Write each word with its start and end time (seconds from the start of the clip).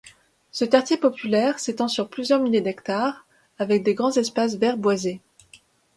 Ce 0.51 0.65
quartier 0.65 0.97
populaire 0.97 1.59
s'étend 1.59 1.87
sur 1.87 2.09
plusieurs 2.09 2.41
milliers 2.41 2.61
d'hectares, 2.61 3.27
avec 3.59 3.83
des 3.83 3.93
grands 3.93 4.11
espaces 4.17 4.55
verts 4.55 4.77
boisées. 4.77 5.21